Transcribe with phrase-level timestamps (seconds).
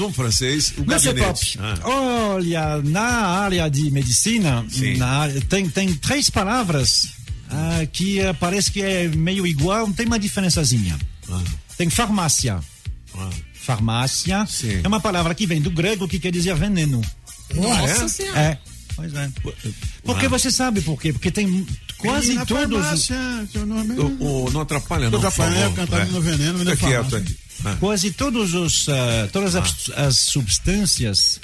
[0.00, 1.58] Um francês, o Monsieur gabinete.
[1.58, 1.88] Pop, Ah.
[2.32, 4.64] olha, na área de medicina,
[4.96, 7.08] na tem, tem três palavras
[7.50, 10.98] ah, que ah, parece que é meio igual, tem uma diferençazinha.
[11.30, 11.42] Ah.
[11.76, 12.58] Tem farmácia.
[13.14, 13.28] Ah.
[13.52, 14.80] Farmácia Sim.
[14.82, 17.02] é uma palavra que vem do grego que quer dizer veneno.
[17.54, 18.08] Nossa é?
[18.08, 18.40] senhora.
[18.40, 18.58] É,
[18.96, 19.30] pois é.
[20.04, 20.28] Porque Ah.
[20.30, 21.12] você sabe por quê?
[21.12, 21.66] Porque tem
[21.98, 22.80] quase todos.
[22.80, 24.00] farmácia, é...
[24.00, 25.20] O, o- não atrapalha, não.
[25.20, 25.54] Não atrapalha,
[26.00, 27.18] é, no veneno, Fica quieto farmácia.
[27.18, 27.42] aí.
[27.64, 27.76] Ah.
[27.78, 31.40] Quase todos os, ah, todas as, as substâncias,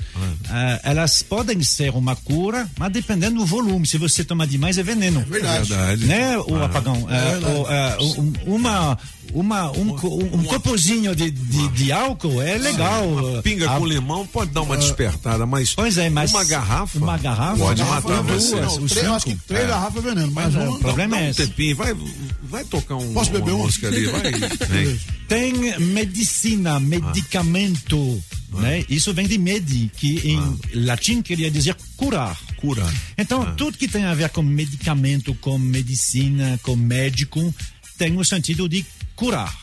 [0.48, 3.86] ah, elas podem ser uma cura, mas dependendo do volume.
[3.86, 5.20] Se você toma demais, é veneno.
[5.28, 5.68] Verdade.
[5.68, 6.06] Verdade.
[6.06, 7.06] Né, o apagão?
[7.08, 8.98] Ah, o, ah, um- uma,
[9.32, 13.04] uma, um, co- um, copozinho de, de, de álcool é legal.
[13.42, 17.18] Pinga Ah, com limão pode dar uma despertada, mas, Pois é, mas uma garrafa, uma
[17.18, 18.56] garrafa pode uma matar garrafa, você.
[18.56, 20.76] duas, Não, três, acho que três garrafas é veneno, mas Mas é, uma...
[20.76, 21.46] o problema Dá é um esse.
[21.46, 21.96] tempinho, vai,
[22.42, 23.64] vai tocar um, Posso beber uma um?
[23.66, 24.22] música ali, vai.
[25.28, 28.22] Tem medicina, medicamento,
[28.54, 28.84] né?
[28.88, 32.38] Isso vem de medi, que em latim queria dizer curar.
[32.56, 32.92] Curar.
[33.16, 37.54] Então, tudo que tem a ver com medicamento, com medicina, com médico,
[37.98, 38.84] tem o sentido de
[39.18, 39.54] curar.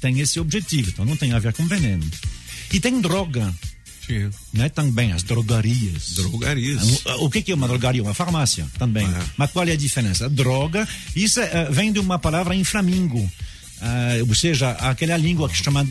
[0.00, 2.08] Tem esse objetivo, então não tem a ver com veneno.
[2.72, 3.52] E tem droga,
[4.06, 4.30] Sim.
[4.52, 4.68] né?
[4.68, 6.12] Também, as drogarias.
[6.14, 7.02] Drogarias.
[7.18, 8.02] O, que que é uma drogaria?
[8.02, 9.06] Uma farmácia também.
[9.06, 9.22] É.
[9.36, 10.28] Mas qual é a diferença?
[10.30, 13.30] Droga, isso eh, vem de uma palavra em flamingo.
[13.82, 15.86] Ah, ou seja, aquela língua que chama,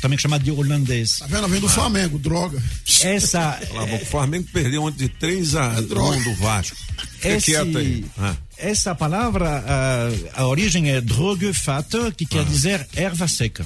[0.00, 1.18] também chamada de holandês.
[1.18, 1.48] Tá vendo?
[1.48, 2.62] Vem do Flamengo, droga.
[3.02, 3.58] Essa,
[4.00, 6.16] O Flamengo perdeu ontem de 3 a droga.
[6.18, 6.76] 1 do Vasco.
[7.22, 8.04] Esse, quieto aí.
[8.16, 8.36] Ah.
[8.60, 13.64] Essa palavra, ah, a origem é drogefato, que quer dizer erva seca.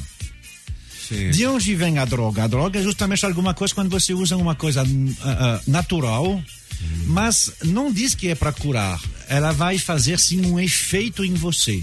[1.08, 1.30] Sim.
[1.30, 2.44] De onde vem a droga?
[2.44, 4.86] A droga é justamente alguma coisa quando você usa uma coisa ah,
[5.24, 6.40] ah, natural,
[7.06, 9.00] mas não diz que é para curar.
[9.28, 11.80] Ela vai fazer sim um efeito em você.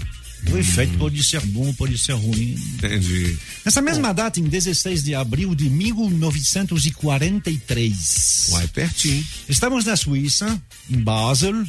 [0.50, 2.56] O efeito pode ser bom, pode ser ruim.
[2.74, 3.38] Entendi.
[3.64, 9.24] Nessa mesma data, em 16 de abril de 1943, Uai, pertinho.
[9.48, 10.60] estamos na Suíça,
[10.90, 11.64] em Basel,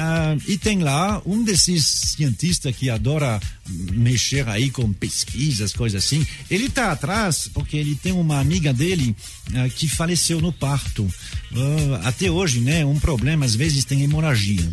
[0.00, 1.84] ah, e tem lá um desses
[2.16, 6.24] cientistas que adora mexer aí com pesquisas, coisas assim.
[6.48, 9.16] Ele está atrás porque ele tem uma amiga dele
[9.56, 11.12] ah, que faleceu no parto.
[11.52, 12.84] Ah, até hoje, né?
[12.84, 14.72] Um problema, às vezes, tem hemorragia.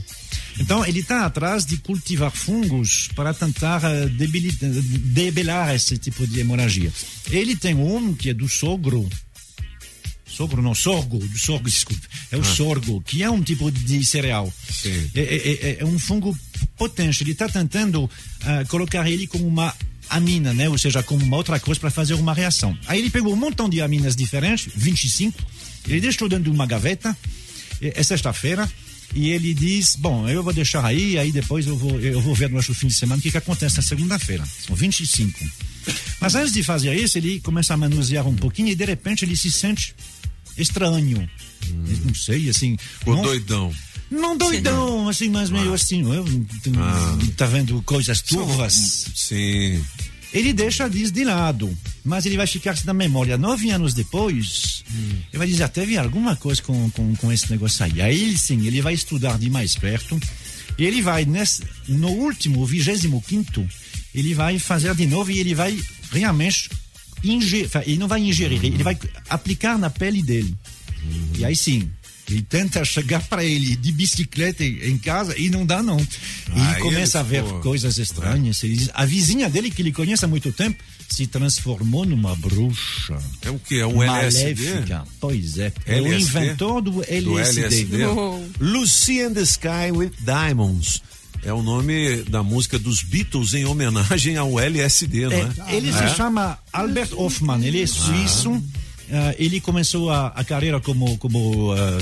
[0.59, 6.93] Então, ele está atrás de cultivar fungos para tentar debelar esse tipo de hemorragia.
[7.31, 9.09] Ele tem um que é do sogro,
[10.35, 12.01] Sogro, não, sorgo, sorgo, desculpe.
[12.29, 14.51] É o sorgo, que é um tipo de cereal.
[14.69, 15.09] Sim.
[15.15, 16.37] É, é- é- é um fungo
[16.77, 17.23] potente.
[17.23, 18.09] Ele está tentando
[18.41, 19.73] ah, colocar ele como uma
[20.09, 20.67] amina, né?
[20.67, 22.77] Ou seja, como uma outra coisa para fazer uma reação.
[22.85, 25.41] Aí ele pegou um montão de aminas diferentes, 25,
[25.87, 27.15] ele deixou dentro de uma gaveta,
[27.81, 28.69] é, é sexta-feira,
[29.13, 32.49] e ele diz, bom, eu vou deixar aí, aí depois eu vou, eu vou ver
[32.49, 34.43] no fim de semana o que, que acontece na segunda-feira.
[34.67, 35.39] São 25.
[36.19, 39.35] Mas antes de fazer isso, ele começa a manusear um pouquinho e de repente ele
[39.35, 39.95] se sente
[40.57, 41.29] estranho.
[41.69, 42.77] Eu Não sei, assim.
[42.99, 43.73] Ficou não- doidão.
[44.11, 46.25] não doidão, assim, mas meio assim, eu,
[47.35, 49.07] tá vendo coisas turvas.
[49.15, 49.83] Sim.
[50.33, 53.37] Ele deixa disso de lado, mas ele vai ficar na memória.
[53.37, 54.83] Nove anos depois,
[55.31, 58.01] ele vai dizer, "Ah, teve alguma coisa com, com, com esse negócio aí.
[58.01, 60.19] Aí sim, ele vai estudar de mais perto,
[60.77, 63.65] e ele vai, nesse, no último, vigésimo quinto,
[64.15, 65.77] ele vai fazer de novo e ele vai
[66.11, 66.69] realmente
[67.23, 68.97] ingerir, ele não vai ingerir, ele vai
[69.29, 70.55] aplicar na pele dele.
[71.37, 71.89] E aí sim,
[72.29, 75.99] ele tenta chegar para ele de bicicleta em casa e não dá não.
[75.99, 78.63] E ele começa ele a ver ficou- coisas estranhas.
[78.63, 83.17] Ele diz, a vizinha dele, que ele conhece há muito tempo, se transformou numa bruxa.
[83.43, 83.79] É o que?
[83.79, 84.63] É o LSD?
[84.63, 85.03] Maléfica.
[85.19, 85.71] Pois é.
[85.85, 86.21] É o LSD?
[86.39, 87.85] inventor do LSD.
[87.85, 88.53] Do LSD.
[88.59, 91.01] Lucy and the Sky with Diamonds.
[91.45, 95.51] É o nome da música dos Beatles em homenagem ao LSD, não é?
[95.71, 98.51] É, ele se chama Albert Hoffman, ele é suíço.
[99.11, 101.97] ah, ele começou a, a carreira como, como ah,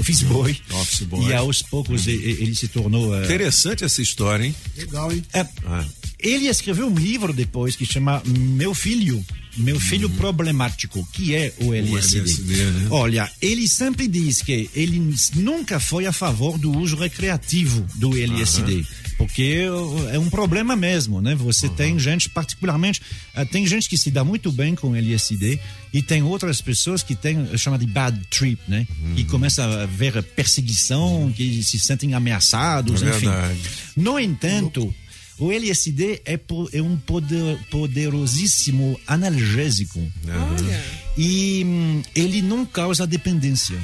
[0.00, 0.58] office boy.
[0.72, 1.26] Office boy.
[1.28, 3.14] E aos poucos e- e- ele se tornou.
[3.14, 4.54] ah, Interessante essa história, hein?
[4.76, 5.24] Legal, hein?
[5.32, 5.84] é, Ah.
[6.18, 9.24] ele escreveu um livro depois que chama Meu Filho,
[9.58, 12.18] Meu Filho Problemático, que é o LSD.
[12.20, 12.86] LSD, né?
[12.90, 18.84] Olha, ele sempre diz que ele nunca foi a favor do uso recreativo do LSD.
[19.16, 19.64] Porque
[20.12, 21.34] é um problema mesmo, né?
[21.34, 23.02] Você tem gente, particularmente,
[23.34, 25.58] eh, tem gente que se dá muito bem com LSD
[25.92, 28.86] e tem outras pessoas que têm, chama de bad trip, né?
[29.16, 33.26] Que começa a ver perseguição, que se sentem ameaçados, É enfim.
[33.26, 33.58] verdade.
[33.96, 34.94] No entanto,
[35.38, 40.00] o LSD é, po- é um poder, poderosíssimo analgésico.
[40.26, 40.84] Olha.
[41.16, 43.76] E hum, ele não causa dependência.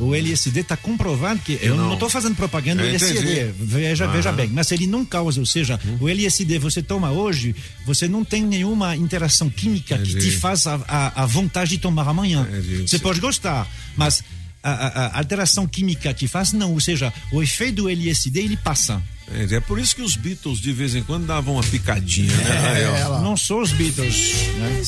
[0.00, 1.56] O LSD está comprovado que.
[1.62, 1.86] Eu Não.
[1.86, 4.36] não estou fazendo propaganda do Eu LSD, veja, veja Aham.
[4.36, 4.48] bem.
[4.48, 7.54] Mas ele não causa, ou seja, o LSD você toma hoje,
[7.86, 10.32] você não tem nenhuma interação química que Entendi.
[10.32, 12.48] te faz a, a, a vontade de tomar amanhã.
[12.50, 12.88] Entendi.
[12.88, 14.24] Você pode gostar, mas
[14.60, 16.72] a, a- a alteração química que faz, não.
[16.72, 19.00] Ou seja, o efeito do LSD ele passa.
[19.32, 22.82] É, é por isso que os Beatles de vez em quando davam uma picadinha, né?
[23.00, 23.20] Ela.
[23.20, 24.32] Não são os Beatles.
[24.58, 24.82] Né?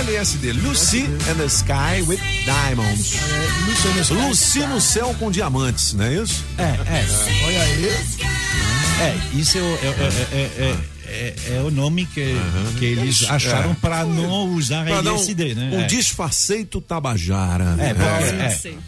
[0.00, 3.14] LSD, Lucy and the Sky with Diamonds.
[4.10, 4.14] É.
[4.14, 6.44] Lucy no céu com diamantes, não é isso?
[6.58, 7.06] É, é.
[7.46, 7.86] Olha aí.
[9.00, 10.76] É, isso é, o- é, é,
[11.08, 12.34] é, é, é- é o nome que,
[12.78, 13.74] que eles acharam É.
[13.74, 15.70] para não usar Pra LSD, né?
[15.72, 15.86] um é.
[15.86, 17.76] disfarceito tabajara.
[17.78, 17.94] É, É.
[17.94, 18.34] porque,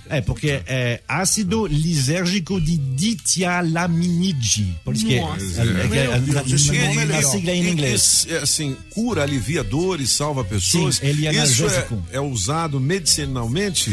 [0.09, 4.77] é, é, porque é ácido lisérgico de ditialaminide.
[4.85, 8.27] Por isso que é, é, é, é, é, é a sigla em inglês.
[8.43, 10.97] assim, cura, alivia dores, salva pessoas.
[10.97, 13.91] Sim, ele é Isso é, é usado medicinalmente?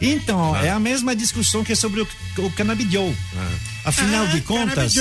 [0.00, 3.12] Então, é a mesma discussão que é sobre o, o canabidiol.
[3.84, 4.94] Afinal de contas,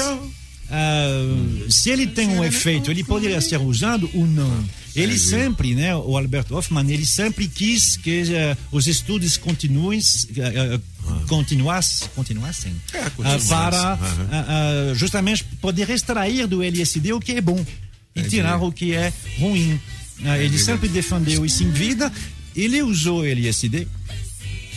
[0.70, 4.66] ah, se ele tem um efeito, ele poderia ser usado ou não.
[4.96, 10.00] Ele sempre, né, o Albert Hoffman, ele sempre quis que eh, os estudos continuem,
[10.36, 10.80] eh,
[11.28, 13.48] continuassem, continuassem É, ah, continuassem.
[13.48, 14.00] para
[14.32, 17.64] ah, justamente poder extrair do LSD o que é bom
[18.16, 19.80] e tirar o que é ruim.
[20.40, 22.12] Ele sempre defendeu isso em vida.
[22.56, 23.88] Ele usou LSD.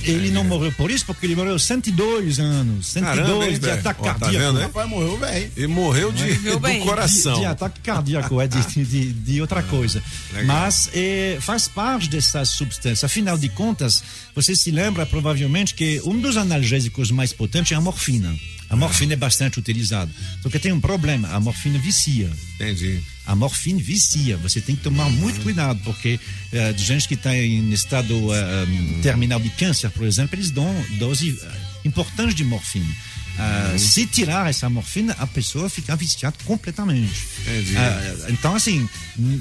[0.04, 2.86] Ele não morreu por isso, porque ele morreu 102 anos.
[2.88, 4.46] 102 Caramba, hein, de ataque Ó, tá cardíaco.
[4.46, 4.64] vendo, né?
[4.64, 5.52] Rapaz, morreu, velho.
[5.56, 7.34] E morreu de, Morreu do coração.
[7.34, 10.02] De, de ataque cardíaco, é de, de, de outra coisa.
[10.32, 10.46] Legal.
[10.46, 13.06] Mas é, faz parte dessa substância.
[13.06, 14.02] Afinal de contas,
[14.34, 18.34] você se lembra provavelmente que um dos analgésicos mais potentes é a morfina.
[18.72, 20.10] A morfina é bastante utilizada.
[20.42, 22.30] Só que tem um problema: a morfina vicia.
[22.54, 23.00] Entendi.
[23.26, 24.36] A morfina vicia.
[24.38, 26.18] Você tem que tomar muito cuidado, porque
[26.74, 30.66] de gente que está em estado um, terminal de câncer, por exemplo, eles dão
[30.98, 31.50] dose eh,
[31.84, 32.92] importante de morfina.
[33.38, 37.12] Ah, Se tirar essa morfina, a pessoa fica viciada completamente.
[37.76, 38.88] Ah, então, assim,
[39.18, 39.40] hum,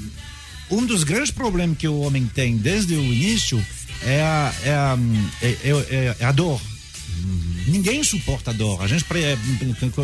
[0.70, 3.62] um dos grandes problemas que o homem tem desde o início
[4.02, 5.56] é a, é a, hum, é-
[5.90, 6.60] é- é a dor.
[7.66, 8.82] Ninguém suporta a dor.
[8.82, 9.36] A gente, pre-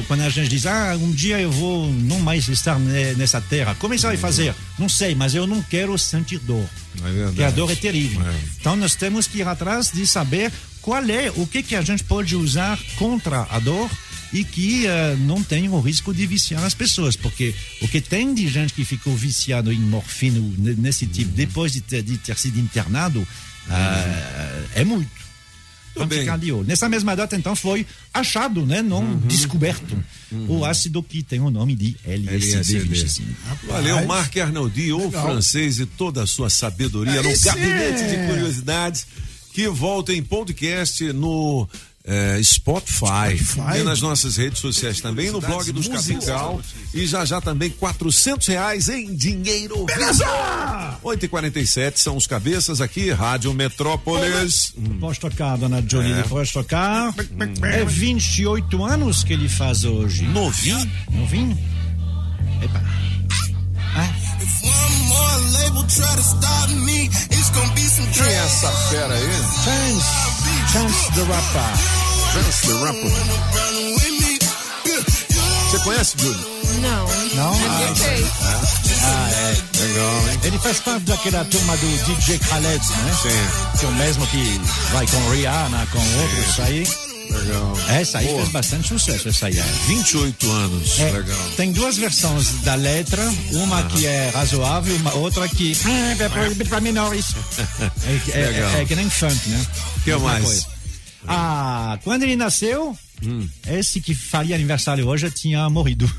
[0.06, 3.74] quando a gente diz, ah, um dia eu vou não mais estar ne- nessa terra,
[3.76, 4.54] como é que você vai fazer?
[4.78, 6.68] Não sei, mas eu não quero sentir dor.
[7.04, 7.24] É.
[7.26, 8.20] Porque a dor é terrível.
[8.26, 8.34] É.
[8.60, 10.52] Então nós temos que ir atrás de saber
[10.82, 13.90] qual é, o que, que a gente pode usar contra a dor
[14.32, 17.16] e que eh, não tenha o risco de viciar as pessoas.
[17.16, 21.72] Porque o que tem de gente que ficou viciado em morfina ne- nesse tipo, depois
[21.72, 23.26] de ter, de ter sido internado,
[23.70, 25.10] ah, é muito.
[25.94, 26.20] Vamos bem.
[26.20, 26.66] ficar de olho.
[26.66, 29.96] Nessa mesma data, então, foi achado, né, não descoberto,
[30.48, 32.54] o ácido que tem o nome de LSD.
[32.54, 32.78] LSD.
[32.80, 33.32] 25.
[33.66, 37.44] Valeu, Marc Arnoldi, o francês e toda a sua sabedoria no sim.
[37.44, 39.06] Gabinete de Curiosidades,
[39.52, 41.68] que volta em podcast no
[42.08, 43.80] eh, Spotify, Spotify.
[43.80, 46.60] e nas nossas redes sociais também, no blog dos Capital,
[46.94, 50.24] e já já também 400 reais em dinheiro vivo.
[51.04, 54.72] 8h47 são os cabeças aqui, Rádio Metrópolis.
[54.76, 56.22] Hum, Pode tocar, dona Jolie, É.
[56.22, 57.14] pode tocar.
[57.62, 60.24] É 28 anos que ele faz hoje.
[60.24, 60.90] Novinho?
[61.12, 61.58] Novinho?
[62.62, 62.82] Epa.
[68.12, 69.30] Quem é essa fera aí?
[69.64, 70.06] Chance.
[70.72, 71.70] Chance the Rapper.
[72.32, 73.12] Chance the Rapper.
[75.70, 76.46] Você conhece, Júlio?
[76.80, 77.06] Não.
[77.34, 77.54] Não?
[77.80, 78.26] Eu sei.
[79.80, 80.40] Legal, hein?
[80.44, 83.16] Ele faz parte daquela turma do DJ Khaled, né?
[83.22, 84.60] Sim, Que é o mesmo que
[84.92, 87.07] vai com Rihanna, com outros aí.
[87.38, 87.72] Legal.
[87.88, 89.58] Essa aí Pô, fez bastante sucesso, essa aí.
[89.58, 89.62] é.
[89.86, 91.50] 28 anos, É, legal.
[91.56, 96.16] Tem duas versões da letra, uma que é razoável, uma outra que ah,
[96.76, 97.26] é menores.
[98.32, 99.66] É, é- é que nem funk, né?
[100.04, 100.44] Que Mesma mais?
[100.44, 100.66] coisa.
[101.26, 103.46] Ah, quando ele nasceu, Hum.
[103.66, 106.10] esse que faria aniversário hoje tinha morrido.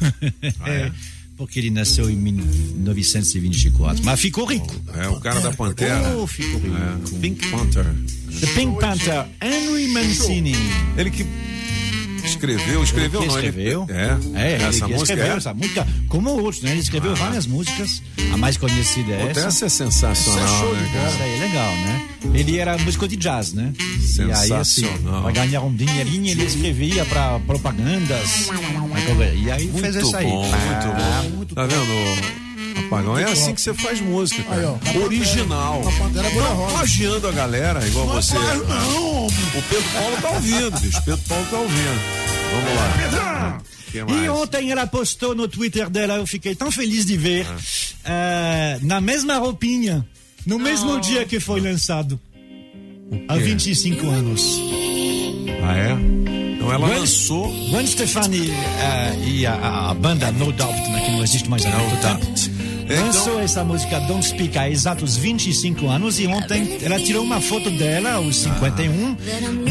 [0.59, 0.91] Ah, é?
[1.39, 4.03] Porque ele nasceu em 1924.
[4.03, 4.75] Mas ficou rico.
[4.93, 6.17] É o cara da Pantera.
[6.17, 6.75] Oh, ficou rico.
[6.75, 7.85] É, Pink Panther.
[8.41, 10.51] The Pink Panther, Henry Mancini.
[10.97, 11.25] Ele que
[12.39, 13.87] escreveu, escreveu que não, ele- escreveu?
[14.35, 15.37] é, ele essa música escreveu é.
[15.37, 16.71] essa música, como outros, né?
[16.71, 18.01] Ele escreveu várias músicas.
[18.33, 19.47] A mais conhecida é essa.
[19.47, 21.23] essa é sensacional, né, Isso cara?
[21.23, 22.07] aí é legal, né?
[22.33, 23.73] Ele era músico de jazz, né?
[23.77, 25.23] E aí, assim, Sensacional.
[25.23, 28.49] para ganhar um dinheirinho, ele escrevia para propagandas.
[29.35, 30.25] E aí fez Muito isso aí.
[30.25, 31.61] bom, Ah, muito bom.
[31.61, 32.39] Tá vendo,
[32.85, 33.17] Apagão?
[33.17, 34.59] É assim que você faz música, cara.
[34.59, 35.81] Aí, ó, Original.
[35.97, 38.37] Pantera Não plagiando a galera, igual você.
[38.37, 39.25] Rapaz, não.
[39.27, 39.31] O
[39.69, 41.01] Pedro Paulo tá ouvindo, bicho.
[41.03, 42.28] Pedro Paulo tá ouvindo.
[42.51, 43.61] Vamos lá.
[44.23, 47.45] E ontem ela postou no Twitter dela, eu fiquei tão feliz de ver,
[48.05, 50.05] eh, na mesma roupinha,
[50.45, 50.99] no mesmo Oh.
[50.99, 52.19] dia que foi lançado.
[53.27, 54.59] há 25 anos.
[55.63, 55.91] Ah, é?
[56.53, 61.11] Então ela Gwen- lançou Gwen Stefani eh, e a, a banda No Doubt, né, que
[61.13, 62.25] não existe mais há muito tempo,
[62.89, 67.39] Então- lançou essa música Don't Speak há exatos 25 anos e ontem ela tirou uma
[67.39, 69.15] foto dela, aos 51,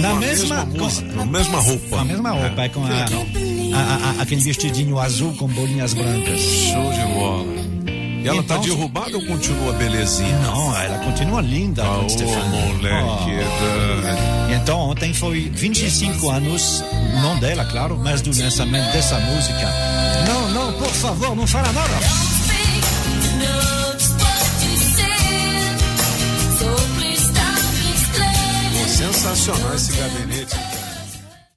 [0.00, 1.88] na com a mesma, mesma com- mesma roupa.
[1.88, 6.40] com a mesma roupa, é, com a, a- a- aquele vestidinho azul com bolinhas brancas.
[6.40, 7.58] Show de bola.
[8.22, 10.38] E ela tá Então- derrubada ou continua belezinha?
[10.40, 12.48] Não, ela continua linda, Ah, Stefani.
[12.72, 13.30] moleque.
[14.50, 14.52] Oh.
[14.54, 16.82] Então ontem foi 25 anos,
[17.22, 19.68] não dela, claro, mas do lançamento dessa música.
[20.26, 22.27] Não, não, por favor, não fala nada.
[28.98, 30.67] Sensacional esse gabinete.